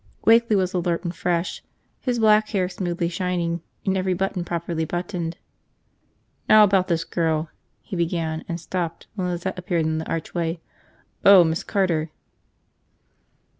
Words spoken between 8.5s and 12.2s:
stopped when Lizette appeared in the archway. "Oh, Miss Carter."